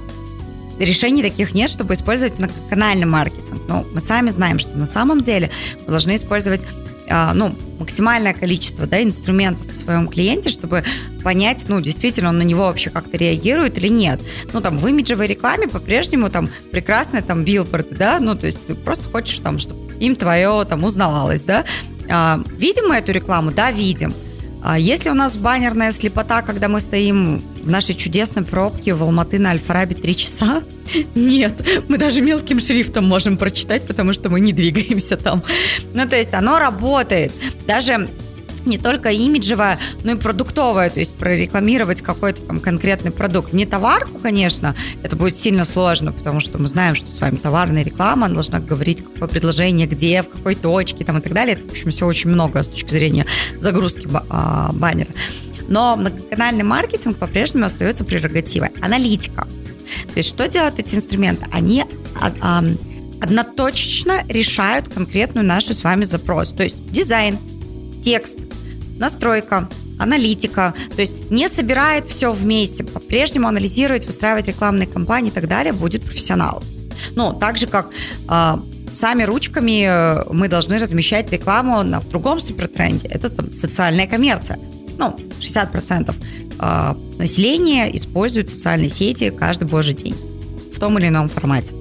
решений 0.79 1.23
таких 1.23 1.55
нет, 1.55 1.71
чтобы 1.71 1.95
использовать 1.95 2.39
многоканальный 2.39 3.07
маркетинг. 3.07 3.63
Но 3.69 3.85
мы 3.93 4.01
сами 4.01 4.29
знаем, 4.29 4.59
что 4.59 4.77
на 4.77 4.87
самом 4.87 5.23
деле 5.23 5.51
мы 5.87 5.91
должны 5.91 6.15
использовать 6.15 6.67
а, 7.09 7.35
ну, 7.35 7.55
максимальное 7.79 8.35
количество 8.35 8.87
да, 8.87 9.03
инструментов 9.03 9.69
в 9.69 9.75
своем 9.75 10.09
клиенте, 10.09 10.51
чтобы 10.51 10.83
понять, 11.23 11.65
ну, 11.69 11.81
действительно, 11.81 12.31
он 12.31 12.39
на 12.39 12.43
него 12.43 12.65
вообще 12.65 12.91
как-то 12.91 13.17
реагирует 13.17 13.79
или 13.79 13.89
нет. 13.89 14.21
Ну, 14.53 14.61
там, 14.61 14.79
в 14.79 14.87
имиджевой 14.89 15.29
рекламе 15.29 15.69
по-прежнему 15.69 16.31
там 16.31 16.51
прекрасные 16.73 17.23
там 17.23 17.45
билборды, 17.45 17.95
да, 17.95 18.19
ну, 18.19 18.35
то 18.35 18.47
есть 18.47 18.59
ты 18.67 18.75
просто 18.75 19.05
хочешь 19.05 19.39
там, 19.39 19.59
чтобы 19.59 19.93
им 20.01 20.17
твое 20.17 20.65
там 20.69 20.83
узнавалось, 20.85 21.43
да, 21.43 21.65
видим 22.59 22.89
мы 22.89 22.97
эту 22.97 23.13
рекламу? 23.13 23.51
Да, 23.51 23.71
видим. 23.71 24.15
А 24.63 24.79
если 24.79 25.11
у 25.11 25.15
нас 25.15 25.37
баннерная 25.37 25.93
слепота, 25.93 26.43
когда 26.43 26.67
мы 26.69 26.81
стоим 26.81 27.41
в 27.63 27.71
нашей 27.71 27.95
чудесной 27.95 28.43
пробке 28.43 28.95
в 28.95 29.03
Алматы 29.03 29.39
на 29.39 29.51
Альфараби 29.51 29.95
три 29.95 30.17
часа? 30.17 30.63
Нет, 31.15 31.53
мы 31.89 31.99
даже 31.99 32.21
мелким 32.21 32.59
шрифтом 32.59 33.07
можем 33.07 33.37
прочитать, 33.37 33.87
потому 33.87 34.13
что 34.13 34.29
мы 34.29 34.41
не 34.41 34.53
двигаемся 34.53 35.17
там. 35.17 35.43
Ну, 35.95 36.09
то 36.09 36.17
есть 36.17 36.35
оно 36.35 36.59
работает. 36.59 37.33
Даже 37.67 38.09
не 38.67 38.79
только 38.79 39.11
имиджевая, 39.11 39.79
но 40.05 40.13
и 40.13 40.15
продуктовая, 40.17 40.91
то 40.91 41.01
есть 41.01 41.15
прорекламировать 41.15 42.03
какой-то 42.03 42.43
там 42.43 42.61
конкретный 42.61 43.11
продукт. 43.11 43.53
Не 43.53 43.67
товарку, 43.67 44.19
конечно, 44.19 44.75
это 45.03 45.17
будет 45.17 45.37
сильно 45.37 45.65
сложно, 45.65 46.13
потому 46.13 46.41
что 46.41 46.59
мы 46.59 46.67
знаем, 46.67 46.95
что 46.95 47.11
с 47.11 47.21
вами 47.21 47.37
товарная 47.37 47.83
реклама, 47.83 48.27
она 48.27 48.35
должна 48.35 48.61
говорить, 48.61 49.05
какое 49.05 49.29
предложение, 49.29 49.87
где, 49.87 50.23
в 50.23 50.29
какой 50.29 50.55
точке 50.55 51.05
там 51.05 51.19
и 51.19 51.21
так 51.21 51.33
далее. 51.33 51.57
Это, 51.57 51.67
в 51.67 51.71
общем, 51.71 51.91
все 51.91 52.07
очень 52.07 52.31
много 52.31 52.63
с 52.63 52.69
точки 52.69 52.91
зрения 52.91 53.27
загрузки 53.59 54.09
а, 54.29 54.71
баннера. 54.73 55.11
Но 55.69 55.97
многоканальный 55.97 56.65
маркетинг 56.65 57.17
по-прежнему 57.17 57.67
остается 57.67 58.05
прерогативой. 58.05 58.69
Аналитика. 58.81 59.47
То 60.13 60.17
есть 60.17 60.29
что 60.29 60.49
делают 60.49 60.79
эти 60.79 60.95
инструменты? 60.95 61.47
Они 61.53 61.85
а, 62.21 62.33
а, 62.41 62.65
одноточечно 63.21 64.25
решают 64.29 64.89
конкретную 64.89 65.47
нашу 65.47 65.75
с 65.75 65.85
вами 65.85 66.05
запрос. 66.05 66.53
То 66.53 66.65
есть 66.65 66.91
дизайн, 66.91 67.39
текст, 68.03 68.39
настройка, 68.99 69.69
аналитика, 69.99 70.75
то 70.95 71.01
есть 71.01 71.31
не 71.31 71.49
собирает 71.49 72.07
все 72.07 72.33
вместе, 72.33 72.85
по-прежнему 72.85 73.49
анализирует, 73.49 74.07
выстраивает 74.07 74.49
рекламные 74.49 74.87
кампании 74.87 75.31
и 75.31 75.35
так 75.35 75.49
далее, 75.49 75.73
будет 75.73 76.03
профессионал. 76.03 76.63
Ну, 77.15 77.33
так 77.33 77.57
же, 77.57 77.67
как 77.67 77.91
э, 78.29 78.55
сами 78.93 79.23
ручками 79.23 79.87
э, 79.87 80.25
мы 80.31 80.49
должны 80.49 80.79
размещать 80.79 81.31
рекламу 81.33 81.83
на 81.83 82.01
другом 82.01 82.41
супертренде, 82.41 83.09
это 83.09 83.31
там 83.31 83.53
социальная 83.53 84.07
коммерция. 84.07 84.59
Ну, 84.99 85.19
60% 85.41 86.15
э, 86.59 86.95
населения 87.19 87.95
используют 87.95 88.51
социальные 88.51 88.89
сети 88.89 89.31
каждый 89.31 89.69
божий 89.69 89.95
день 89.95 90.17
в 90.73 90.79
том 90.79 90.99
или 90.99 91.09
ином 91.09 91.29
формате. 91.29 91.73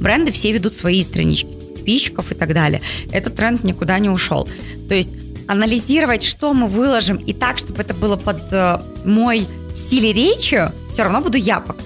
Бренды 0.00 0.32
все 0.32 0.52
ведут 0.52 0.74
свои 0.74 1.02
странички, 1.02 1.54
подписчиков 1.84 2.32
и 2.32 2.34
так 2.34 2.54
далее. 2.54 2.80
Этот 3.12 3.36
тренд 3.36 3.62
никуда 3.62 3.98
не 3.98 4.08
ушел. 4.08 4.48
То 4.88 4.94
есть 4.94 5.10
анализировать, 5.48 6.22
что 6.22 6.54
мы 6.54 6.68
выложим, 6.68 7.16
и 7.16 7.32
так, 7.32 7.58
чтобы 7.58 7.82
это 7.82 7.94
было 7.94 8.16
под 8.16 8.40
э, 8.50 8.78
мой 9.04 9.46
стиль 9.74 10.12
речи, 10.12 10.70
все 10.90 11.02
равно 11.02 11.20
буду 11.20 11.38
я 11.38 11.60
пока. 11.60 11.82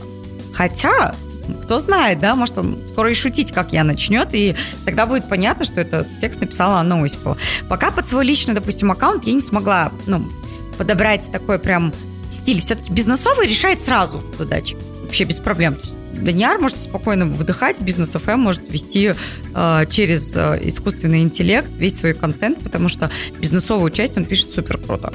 Хотя, 0.55 1.15
кто 1.63 1.79
знает, 1.79 2.21
да, 2.21 2.35
может 2.35 2.59
он 2.59 2.79
скоро 2.87 3.11
и 3.11 3.15
шутить, 3.15 3.53
как 3.53 3.73
я 3.73 3.85
начнет, 3.85 4.29
и 4.33 4.55
тогда 4.85 5.07
будет 5.07 5.29
понятно, 5.29 5.65
что 5.65 5.81
этот 5.81 6.07
текст 6.21 6.41
написала 6.41 6.77
Анна 6.79 7.03
Осипова. 7.03 7.37
Пока 7.69 7.91
под 7.91 8.09
свой 8.09 8.25
личный, 8.25 8.55
допустим, 8.55 8.91
аккаунт 8.91 9.25
я 9.25 9.33
не 9.33 9.41
смогла, 9.41 9.93
ну, 10.07 10.29
подобрать 10.77 11.31
такой 11.33 11.59
прям 11.59 11.93
стиль. 12.31 12.61
Все-таки 12.61 12.93
бизнесовый 12.93 13.47
решает 13.47 13.81
сразу 13.81 14.23
задачи. 14.37 14.77
Вообще 15.03 15.25
без 15.25 15.39
проблем. 15.41 15.75
То 15.75 15.81
есть 15.81 15.98
Даниар 16.23 16.59
может 16.59 16.81
спокойно 16.81 17.27
выдыхать, 17.27 17.81
бизнес 17.81 18.15
FM 18.15 18.37
может 18.37 18.63
вести 18.71 19.15
э, 19.55 19.85
через 19.91 20.37
э, 20.37 20.59
искусственный 20.63 21.23
интеллект 21.23 21.69
весь 21.77 21.99
свой 21.99 22.15
контент, 22.15 22.63
потому 22.63 22.89
что 22.89 23.11
бизнесовую 23.39 23.91
часть 23.91 24.17
он 24.17 24.25
пишет 24.25 24.53
супер 24.53 24.79
круто. 24.79 25.13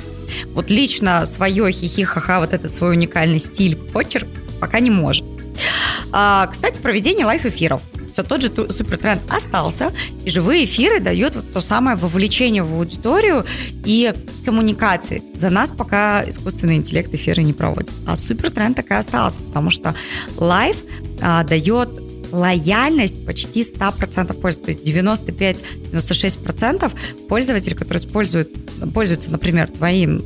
Вот 0.54 0.70
лично 0.70 1.26
свое 1.26 1.72
хихи-ха-ха, 1.72 2.40
вот 2.40 2.54
этот 2.54 2.74
свой 2.74 2.92
уникальный 2.92 3.40
стиль, 3.40 3.76
почерк 3.76 4.28
пока 4.60 4.80
не 4.80 4.90
может. 4.90 5.26
А, 6.12 6.48
кстати, 6.48 6.80
проведение 6.80 7.26
live-эфиров. 7.26 7.82
Все 8.14 8.22
тот 8.22 8.44
же 8.44 8.50
супертренд 8.50 9.24
остался, 9.28 9.92
и 10.24 10.30
живые 10.30 10.66
эфиры 10.66 11.00
дают 11.00 11.36
вот 11.36 11.52
то 11.52 11.62
самое 11.62 11.98
вовлечение 11.98 12.62
в 12.62 12.72
аудиторию 12.76 13.44
и 13.86 14.14
коммуникации. 14.46 15.24
За 15.36 15.50
нас 15.50 15.72
пока 15.72 16.24
искусственный 16.30 16.76
интеллект 16.76 17.12
эфиры 17.12 17.42
не 17.42 17.54
проводит. 17.54 17.90
А 18.06 18.16
супертренд 18.16 18.78
так 18.78 18.92
и 18.92 18.94
остался, 18.94 19.42
потому 19.42 19.72
что 19.72 19.96
live 20.38 20.78
а, 21.22 21.44
дает 21.44 21.90
лояльность 22.32 23.26
почти 23.26 23.64
100% 23.64 24.40
пользователей. 24.40 24.76
То 24.76 24.82
есть 24.82 25.64
95-96% 25.92 26.92
пользователей, 27.28 27.76
которые 27.76 28.06
используют, 28.06 28.50
пользуются, 28.94 29.32
например, 29.32 29.70
твоим, 29.70 30.24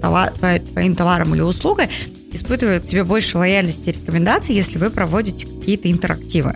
товар, 0.00 0.32
твоим 0.72 0.94
товаром 0.94 1.34
или 1.34 1.42
услугой, 1.42 1.88
испытывают 2.32 2.84
к 2.84 2.86
себе 2.86 3.02
больше 3.02 3.36
лояльности 3.36 3.90
и 3.90 3.92
рекомендаций, 3.94 4.54
если 4.54 4.78
вы 4.78 4.90
проводите 4.90 5.48
какие-то 5.48 5.90
интерактивы. 5.90 6.54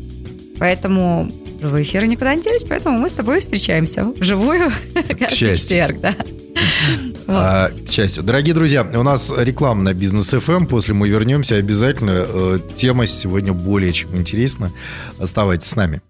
Поэтому 0.59 1.31
живые 1.61 1.85
эфиры 1.85 2.07
никуда 2.07 2.35
не 2.35 2.43
делись, 2.43 2.65
поэтому 2.65 2.99
мы 2.99 3.09
с 3.09 3.13
тобой 3.13 3.41
встречаемся 3.41 4.05
вживую 4.05 4.71
каждый 5.19 5.57
четверг, 5.57 6.01
да. 6.01 6.15
А, 7.27 7.71
к 7.71 7.91
счастью. 7.91 8.23
Дорогие 8.23 8.55
друзья, 8.55 8.83
у 8.83 9.03
нас 9.03 9.33
реклама 9.37 9.83
на 9.83 9.95
Бизнес 9.95 10.33
FM. 10.33 10.57
Эм. 10.57 10.67
После 10.67 10.95
мы 10.95 11.09
вернемся 11.09 11.57
обязательно. 11.57 12.27
Э, 12.27 12.59
тема 12.75 13.07
сегодня 13.07 13.53
более 13.53 13.93
чем 13.93 14.15
интересна. 14.17 14.71
Оставайтесь 15.19 15.69
с 15.69 15.77
нами. 15.77 16.03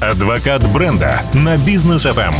Адвокат 0.00 0.64
бренда 0.72 1.20
на 1.34 1.56
Бизнес 1.58 2.06
FM. 2.06 2.34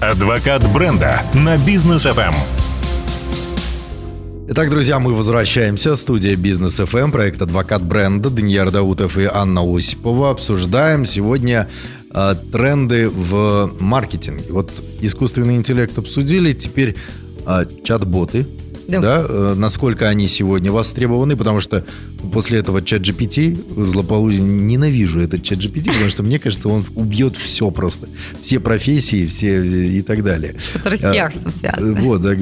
Адвокат 0.00 0.66
бренда 0.72 1.20
на 1.34 1.58
Бизнес 1.58 2.06
FM. 2.06 2.34
Итак, 4.54 4.68
друзья, 4.68 4.98
мы 4.98 5.14
возвращаемся. 5.14 5.96
Студия 5.96 6.36
Бизнес 6.36 6.78
FM, 6.78 7.10
проект 7.10 7.40
«Адвокат 7.40 7.82
бренда» 7.82 8.28
Даниил 8.28 8.70
Даутов 8.70 9.16
и 9.16 9.24
Анна 9.24 9.62
Осипова. 9.62 10.28
Обсуждаем 10.28 11.06
сегодня 11.06 11.70
э, 12.12 12.34
тренды 12.52 13.08
в 13.08 13.72
маркетинге. 13.80 14.44
Вот 14.50 14.70
искусственный 15.00 15.56
интеллект 15.56 15.96
обсудили, 15.96 16.52
теперь 16.52 16.96
э, 17.46 17.64
чат-боты. 17.82 18.46
Да. 18.88 19.00
да 19.00 19.26
э, 19.26 19.54
насколько 19.56 20.06
они 20.06 20.26
сегодня 20.26 20.70
востребованы, 20.70 21.34
потому 21.34 21.60
что 21.60 21.86
после 22.30 22.58
этого 22.58 22.82
чат 22.82 23.00
GPT 23.00 23.86
злополучие 23.86 24.42
ненавижу 24.42 25.20
этот 25.20 25.42
чат 25.42 25.60
GPT, 25.60 25.86
потому 25.86 26.10
что 26.10 26.22
мне 26.22 26.38
кажется, 26.38 26.68
он 26.68 26.84
убьет 26.94 27.36
все 27.36 27.70
просто. 27.70 28.06
Все 28.42 28.60
профессии, 28.60 29.24
все 29.24 29.64
и 29.64 30.02
так 30.02 30.22
далее. 30.22 30.56
Которые 30.74 30.98
с 30.98 31.10
текстом 31.10 31.52
связаны. 31.52 31.94
Вот, 32.02 32.20
да, 32.20 32.34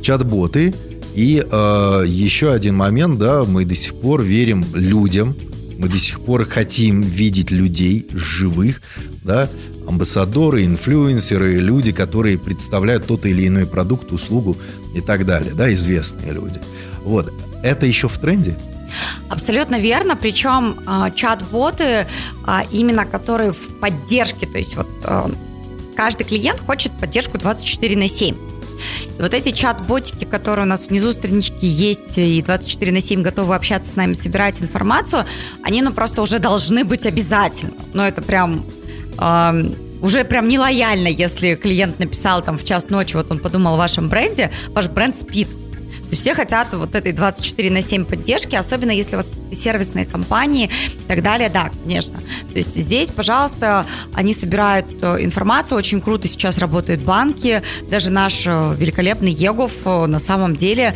чат-боты 0.00 0.72
и 1.16 1.42
э, 1.42 2.04
еще 2.06 2.52
один 2.52 2.76
момент, 2.76 3.18
да, 3.18 3.44
мы 3.44 3.64
до 3.64 3.74
сих 3.74 3.94
пор 3.94 4.22
верим 4.22 4.66
людям, 4.74 5.34
мы 5.78 5.88
до 5.88 5.98
сих 5.98 6.20
пор 6.20 6.44
хотим 6.44 7.00
видеть 7.00 7.50
людей 7.50 8.06
живых, 8.12 8.82
да, 9.24 9.48
амбассадоры, 9.88 10.66
инфлюенсеры, 10.66 11.54
люди, 11.54 11.90
которые 11.90 12.36
представляют 12.36 13.06
тот 13.06 13.24
или 13.24 13.46
иной 13.46 13.64
продукт, 13.64 14.12
услугу 14.12 14.58
и 14.94 15.00
так 15.00 15.24
далее, 15.24 15.54
да, 15.54 15.72
известные 15.72 16.32
люди. 16.32 16.60
Вот, 17.02 17.32
это 17.62 17.86
еще 17.86 18.08
в 18.08 18.18
тренде? 18.18 18.58
Абсолютно 19.30 19.78
верно, 19.78 20.16
причем 20.16 20.78
э, 20.86 21.10
чат-боты, 21.14 21.84
э, 21.84 22.06
именно 22.72 23.06
которые 23.06 23.52
в 23.52 23.68
поддержке, 23.80 24.46
то 24.46 24.58
есть 24.58 24.76
вот 24.76 24.88
э, 25.02 25.30
каждый 25.96 26.24
клиент 26.24 26.60
хочет 26.60 26.92
поддержку 26.92 27.38
24 27.38 27.96
на 27.96 28.06
7. 28.06 28.36
И 29.18 29.22
вот 29.22 29.34
эти 29.34 29.50
чат-ботики, 29.50 30.24
которые 30.24 30.66
у 30.66 30.68
нас 30.68 30.88
внизу 30.88 31.12
странички 31.12 31.64
есть, 31.64 32.18
и 32.18 32.42
24 32.42 32.92
на 32.92 33.00
7 33.00 33.22
готовы 33.22 33.54
общаться 33.54 33.92
с 33.92 33.96
нами, 33.96 34.12
собирать 34.12 34.60
информацию, 34.60 35.24
они 35.62 35.82
ну 35.82 35.92
просто 35.92 36.22
уже 36.22 36.38
должны 36.38 36.84
быть 36.84 37.06
обязательно. 37.06 37.74
Но 37.92 38.02
ну, 38.02 38.08
это 38.08 38.22
прям... 38.22 38.66
Э, 39.18 39.62
уже 40.02 40.24
прям 40.24 40.46
нелояльно, 40.48 41.08
если 41.08 41.54
клиент 41.54 41.98
написал 41.98 42.42
там 42.42 42.58
в 42.58 42.64
час 42.64 42.90
ночи, 42.90 43.16
вот 43.16 43.30
он 43.30 43.38
подумал 43.38 43.74
о 43.74 43.78
вашем 43.78 44.08
бренде, 44.08 44.50
ваш 44.68 44.88
бренд 44.88 45.16
спит. 45.16 45.48
Все 46.10 46.34
хотят 46.34 46.72
вот 46.74 46.94
этой 46.94 47.12
24 47.12 47.70
на 47.70 47.82
7 47.82 48.04
поддержки, 48.04 48.54
особенно 48.54 48.90
если 48.90 49.16
у 49.16 49.18
вас 49.18 49.30
сервисные 49.52 50.06
компании 50.06 50.70
и 50.94 51.08
так 51.08 51.22
далее, 51.22 51.48
да, 51.48 51.70
конечно. 51.82 52.20
То 52.20 52.56
есть 52.56 52.74
здесь, 52.74 53.10
пожалуйста, 53.10 53.86
они 54.14 54.34
собирают 54.34 54.86
э, 55.02 55.24
информацию, 55.24 55.78
очень 55.78 56.00
круто 56.00 56.28
сейчас 56.28 56.58
работают 56.58 57.00
банки, 57.02 57.62
даже 57.90 58.10
наш 58.10 58.46
э, 58.46 58.74
великолепный 58.76 59.32
Егов 59.32 59.72
э, 59.86 60.06
на 60.06 60.18
самом 60.18 60.56
деле 60.56 60.94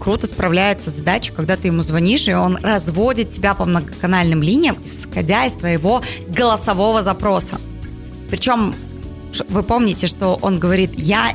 круто 0.00 0.26
справляется 0.26 0.90
с 0.90 0.94
задачей, 0.94 1.30
когда 1.30 1.56
ты 1.56 1.68
ему 1.68 1.80
звонишь, 1.80 2.26
и 2.26 2.34
он 2.34 2.56
разводит 2.56 3.30
тебя 3.30 3.54
по 3.54 3.64
многоканальным 3.64 4.42
линиям, 4.42 4.76
исходя 4.84 5.46
из 5.46 5.52
твоего 5.52 6.02
голосового 6.26 7.00
запроса. 7.00 7.60
Причем 8.28 8.74
вы 9.48 9.62
помните, 9.62 10.08
что 10.08 10.36
он 10.42 10.58
говорит, 10.58 10.94
я 10.96 11.32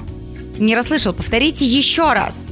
не 0.60 0.76
расслышал, 0.76 1.14
повторите 1.14 1.66
еще 1.66 2.12
раз 2.12 2.46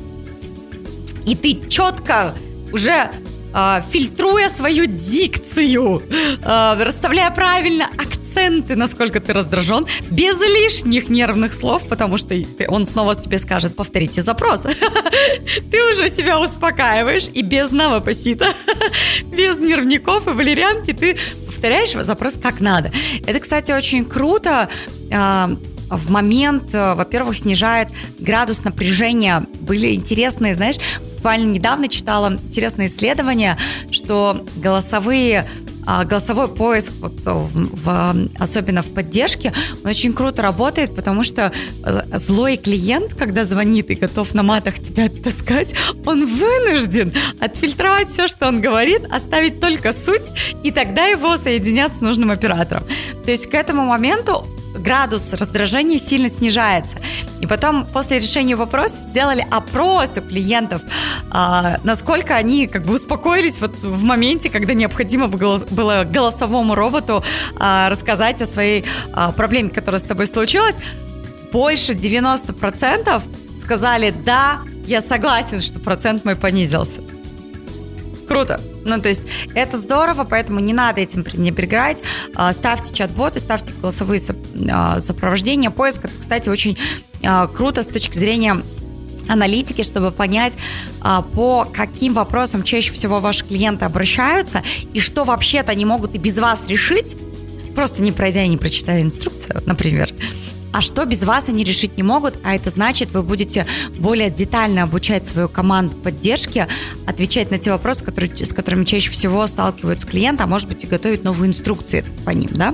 и 1.30 1.36
ты 1.36 1.70
четко 1.70 2.34
уже 2.74 3.12
э, 3.54 3.82
фильтруя 3.90 4.50
свою 4.50 4.88
дикцию, 4.88 6.02
э, 6.10 6.84
расставляя 6.84 7.30
правильно 7.30 7.86
акценты, 7.86 8.76
насколько 8.76 9.20
ты 9.20 9.32
раздражен, 9.34 9.86
без 10.10 10.40
лишних 10.42 11.10
нервных 11.10 11.54
слов, 11.54 11.88
потому 11.88 12.18
что 12.18 12.30
ты, 12.30 12.66
он 12.68 12.84
снова 12.86 13.16
тебе 13.16 13.38
скажет, 13.38 13.76
повторите 13.76 14.24
запрос. 14.24 14.62
Ты 15.72 15.92
уже 15.92 16.10
себя 16.10 16.40
успокаиваешь 16.40 17.30
и 17.32 17.42
без 17.42 17.72
новопосита, 17.72 18.48
без 19.26 19.60
нервников 19.60 20.28
и 20.28 20.32
валерьянки 20.32 20.94
ты 20.94 21.18
повторяешь 21.46 21.92
запрос 21.92 22.36
как 22.42 22.60
надо. 22.60 22.92
Это, 23.28 23.40
кстати, 23.40 23.72
очень 23.72 24.06
круто 24.06 24.70
а, 25.12 25.52
в 25.90 26.10
момент, 26.10 26.74
э, 26.74 26.96
во-первых, 26.96 27.38
снижает 27.38 27.90
градус 28.20 28.64
напряжения. 28.64 29.46
Были 29.62 29.94
интересные, 29.94 30.56
знаешь, 30.56 30.78
буквально 31.16 31.50
недавно 31.50 31.88
читала 31.88 32.34
интересное 32.34 32.88
исследование, 32.88 33.58
что 33.92 34.46
голосовые 34.56 35.46
а, 35.92 36.04
голосовой 36.04 36.50
поиск, 36.50 36.94
вот 37.00 37.14
в, 37.26 37.84
в, 37.84 38.16
особенно 38.38 38.84
в 38.84 38.94
поддержке, 38.94 39.52
он 39.84 39.90
очень 39.90 40.14
круто 40.14 40.44
работает, 40.44 40.96
потому 40.96 41.24
что 41.24 41.52
э, 41.84 42.02
злой 42.20 42.58
клиент, 42.58 43.16
когда 43.16 43.44
звонит 43.44 43.90
и 43.90 43.96
готов 43.96 44.36
на 44.36 44.44
матах 44.44 44.78
тебя 44.78 45.10
таскать, 45.10 45.74
он 46.06 46.28
вынужден 46.28 47.12
отфильтровать 47.40 48.08
все, 48.08 48.28
что 48.28 48.48
он 48.48 48.62
говорит, 48.62 49.02
оставить 49.10 49.60
только 49.60 49.92
суть, 49.92 50.32
и 50.64 50.72
тогда 50.72 51.08
его 51.08 51.38
соединят 51.38 51.92
с 51.96 52.02
нужным 52.02 52.30
оператором. 52.30 52.84
То 53.26 53.32
есть 53.32 53.48
к 53.48 53.56
этому 53.56 53.84
моменту 53.86 54.46
градус 54.80 55.34
раздражения 55.34 56.00
сильно 56.00 56.30
снижается. 56.30 56.98
И 57.42 57.48
потом, 57.48 57.86
после 57.86 58.20
решения 58.20 58.56
вопроса, 58.56 58.98
сделали 59.10 59.46
опрос 59.50 60.18
у 60.18 60.22
клиентов, 60.22 60.82
а, 61.32 61.78
насколько 61.84 62.36
они 62.36 62.68
как 62.68 62.84
бы 62.84 62.96
успокоились 62.96 63.62
вот 63.62 63.84
в 63.84 64.04
моменте, 64.04 64.50
когда 64.50 64.74
необходимо 64.74 65.28
было 65.28 66.04
голосовому 66.04 66.76
роботу 66.76 67.24
а, 67.58 67.90
рассказать 67.90 68.42
о 68.42 68.46
своей 68.46 68.86
а, 69.14 69.32
проблеме, 69.32 69.70
которая 69.70 70.00
с 70.00 70.04
тобой 70.04 70.28
случилась. 70.28 70.78
Больше 71.52 71.94
90% 71.94 73.22
сказали, 73.60 74.14
да, 74.26 74.60
я 74.86 75.02
согласен, 75.02 75.60
что 75.60 75.80
процент 75.80 76.26
мой 76.26 76.36
понизился. 76.36 77.02
Круто. 78.30 78.62
Ну, 78.86 79.02
то 79.02 79.10
есть 79.10 79.24
это 79.56 79.80
здорово, 79.80 80.24
поэтому 80.24 80.60
не 80.60 80.72
надо 80.72 81.02
этим 81.02 81.24
пренебрегать. 81.24 82.04
А, 82.36 82.54
ставьте 82.54 82.94
чат-боты, 82.94 83.40
ставьте 83.40 83.74
голосовые 83.74 84.22
а, 84.72 85.00
сопровождения. 85.00 85.72
Поиск, 85.72 86.06
это, 86.06 86.14
кстати, 86.20 86.48
очень 86.48 86.78
а, 87.24 87.48
круто 87.48 87.82
с 87.82 87.88
точки 87.88 88.16
зрения 88.16 88.62
аналитики, 89.28 89.82
чтобы 89.82 90.12
понять, 90.12 90.54
по 91.36 91.68
каким 91.72 92.14
вопросам 92.14 92.64
чаще 92.64 92.92
всего 92.94 93.20
ваши 93.20 93.46
клиенты 93.46 93.86
обращаются 93.86 94.64
и 94.94 95.00
что 95.00 95.24
вообще-то 95.24 95.72
они 95.72 95.86
могут 95.86 96.16
и 96.16 96.18
без 96.18 96.40
вас 96.40 96.68
решить, 96.68 97.16
просто 97.76 98.02
не 98.02 98.12
пройдя 98.12 98.44
и 98.44 98.48
не 98.48 98.58
прочитая 98.58 99.04
инструкцию, 99.04 99.62
например. 99.68 100.12
А 100.72 100.82
что 100.82 101.06
без 101.06 101.24
вас 101.24 101.50
они 101.50 101.64
решить 101.64 101.98
не 101.98 102.04
могут, 102.04 102.36
а 102.44 102.56
это 102.56 102.70
значит, 102.70 103.12
вы 103.12 103.24
будете 103.24 103.66
более 103.98 104.30
детально 104.30 104.84
обучать 104.84 105.26
свою 105.26 105.50
команду 105.50 105.96
поддержки, 105.96 106.68
отвечать 107.08 107.50
на 107.50 107.58
те 107.58 107.72
вопросы, 107.72 108.04
которые, 108.04 108.36
с 108.36 108.54
которыми 108.54 108.86
чаще 108.86 109.10
всего 109.10 109.46
сталкиваются 109.48 110.06
клиенты, 110.06 110.44
а 110.44 110.48
может 110.48 110.68
быть 110.68 110.84
и 110.84 110.88
готовить 110.88 111.24
новые 111.24 111.50
инструкции 111.50 112.06
по 112.24 112.30
ним, 112.30 112.52
да? 112.54 112.74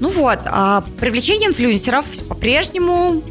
Ну 0.00 0.08
вот, 0.08 0.38
а 0.46 0.82
привлечение 0.98 1.50
инфлюенсеров 1.50 2.06
по-прежнему, 2.26 3.22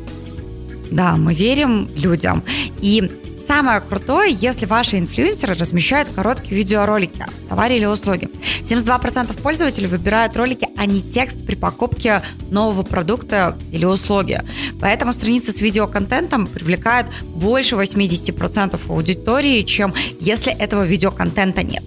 да, 0.92 1.18
мы 1.18 1.34
верим 1.34 1.90
людям. 1.96 2.44
И 2.82 3.12
самое 3.50 3.82
крутое, 3.82 4.32
если 4.32 4.68
ваши 4.68 5.00
инфлюенсеры 5.00 5.56
размещают 5.56 6.08
короткие 6.10 6.56
видеоролики 6.56 7.24
о 7.24 7.50
товаре 7.50 7.78
или 7.78 7.86
услуге. 7.86 8.30
72% 8.62 9.42
пользователей 9.42 9.88
выбирают 9.88 10.38
ролики, 10.38 10.68
а 10.78 10.86
не 10.86 11.02
текст 11.02 11.44
при 11.48 11.56
покупке 11.56 12.22
нового 12.52 12.84
продукта 12.84 13.58
или 13.72 13.86
услуги. 13.86 14.44
Поэтому 14.80 15.14
страницы 15.14 15.52
с 15.52 15.62
видеоконтентом 15.62 16.46
привлекают 16.46 17.08
больше 17.24 17.74
80% 17.74 18.80
аудитории, 18.88 19.64
чем 19.64 19.96
если 20.20 20.54
этого 20.54 20.86
видеоконтента 20.86 21.64
нет. 21.64 21.84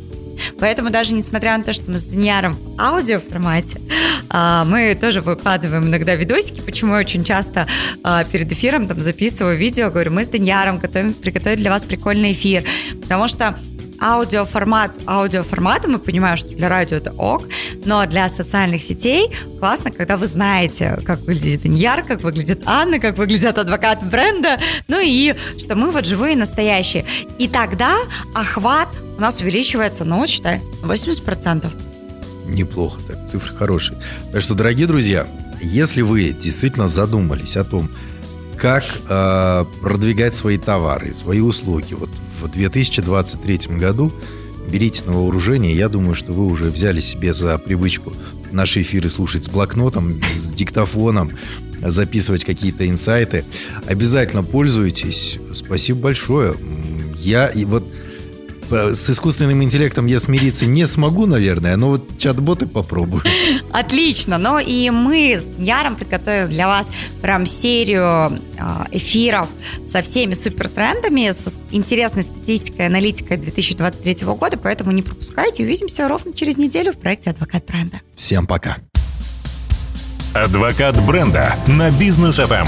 Поэтому 0.58 0.90
даже 0.90 1.14
несмотря 1.14 1.56
на 1.56 1.64
то, 1.64 1.72
что 1.72 1.90
мы 1.90 1.98
с 1.98 2.04
Даниаром 2.04 2.54
в 2.54 2.80
аудио 2.80 3.20
формате, 3.20 3.80
а, 4.28 4.64
мы 4.64 4.94
тоже 4.94 5.20
выкладываем 5.20 5.88
иногда 5.88 6.14
видосики, 6.14 6.60
почему 6.60 6.94
я 6.94 7.00
очень 7.00 7.24
часто 7.24 7.66
а, 8.02 8.24
перед 8.24 8.50
эфиром 8.52 8.86
там 8.86 9.00
записываю 9.00 9.56
видео, 9.56 9.90
говорю, 9.90 10.12
мы 10.12 10.24
с 10.24 10.28
Даниаром 10.28 10.78
готовим, 10.78 11.14
приготовили 11.14 11.60
для 11.60 11.70
вас 11.70 11.84
прикольный 11.84 12.32
эфир, 12.32 12.64
потому 13.00 13.28
что 13.28 13.56
аудиоформат 14.02 14.98
аудиоформатом, 15.06 15.92
мы 15.92 15.98
понимаем, 15.98 16.36
что 16.36 16.48
для 16.48 16.68
радио 16.68 16.96
это 16.96 17.12
ок, 17.12 17.44
но 17.84 18.04
для 18.06 18.28
социальных 18.28 18.82
сетей 18.82 19.30
классно, 19.58 19.90
когда 19.90 20.16
вы 20.16 20.26
знаете, 20.26 20.98
как 21.06 21.20
выглядит 21.20 21.64
Иньяр, 21.64 22.02
как 22.02 22.22
выглядит 22.22 22.62
Анна, 22.66 22.98
как 22.98 23.16
выглядят 23.16 23.58
адвокат 23.58 24.02
бренда, 24.04 24.58
ну 24.88 24.98
и 25.00 25.34
что 25.58 25.76
мы 25.76 25.90
вот 25.92 26.04
живые, 26.04 26.36
настоящие. 26.36 27.04
И 27.38 27.48
тогда 27.48 27.94
охват 28.34 28.88
у 29.16 29.20
нас 29.20 29.40
увеличивается, 29.40 30.04
ну, 30.04 30.26
считай, 30.26 30.60
80%. 30.82 31.70
Неплохо, 32.46 33.00
так, 33.06 33.28
цифры 33.28 33.54
хорошие. 33.54 33.98
Так 34.32 34.42
что, 34.42 34.54
дорогие 34.54 34.86
друзья, 34.86 35.26
если 35.60 36.02
вы 36.02 36.30
действительно 36.30 36.88
задумались 36.88 37.56
о 37.56 37.64
том, 37.64 37.88
как 38.56 38.84
э, 39.08 39.64
продвигать 39.80 40.34
свои 40.34 40.58
товары, 40.58 41.14
свои 41.14 41.40
услуги, 41.40 41.94
вот 41.94 42.10
в 42.40 42.48
2023 42.50 43.76
году 43.76 44.12
берите 44.68 45.04
на 45.04 45.12
вооружение. 45.12 45.76
Я 45.76 45.88
думаю, 45.88 46.14
что 46.14 46.32
вы 46.32 46.46
уже 46.46 46.64
взяли 46.64 47.00
себе 47.00 47.34
за 47.34 47.58
привычку 47.58 48.12
наши 48.52 48.82
эфиры 48.82 49.08
слушать 49.08 49.44
с 49.44 49.48
блокнотом, 49.48 50.20
с 50.22 50.46
диктофоном, 50.52 51.32
записывать 51.80 52.44
какие-то 52.44 52.88
инсайты. 52.88 53.44
Обязательно 53.86 54.42
пользуйтесь. 54.42 55.38
Спасибо 55.52 56.00
большое. 56.00 56.54
Я 57.18 57.48
и 57.48 57.64
вот 57.64 57.84
с 58.70 59.10
искусственным 59.10 59.62
интеллектом 59.62 60.06
я 60.06 60.18
смириться 60.18 60.66
не 60.66 60.86
смогу, 60.86 61.26
наверное, 61.26 61.76
но 61.76 61.88
вот 61.88 62.18
чат-боты 62.18 62.66
попробую. 62.66 63.22
Отлично. 63.72 64.38
Ну 64.38 64.58
и 64.58 64.90
мы 64.90 65.38
с 65.38 65.46
Яром 65.58 65.96
приготовили 65.96 66.48
для 66.48 66.66
вас 66.66 66.90
прям 67.20 67.46
серию 67.46 68.02
а, 68.02 68.86
эфиров 68.90 69.48
со 69.86 70.02
всеми 70.02 70.34
супер 70.34 70.68
трендами, 70.68 71.30
с 71.30 71.54
интересной 71.70 72.22
статистикой, 72.22 72.86
аналитикой 72.86 73.36
2023 73.36 74.26
года, 74.26 74.56
поэтому 74.56 74.90
не 74.92 75.02
пропускайте. 75.02 75.62
Увидимся 75.64 76.08
ровно 76.08 76.32
через 76.32 76.56
неделю 76.56 76.92
в 76.92 76.98
проекте 76.98 77.30
«Адвокат 77.30 77.64
бренда». 77.66 77.98
Всем 78.16 78.46
пока. 78.46 78.76
«Адвокат 80.34 80.98
бренда» 81.04 81.54
на 81.66 81.90
бизнес 81.90 82.38
FM. 82.38 82.66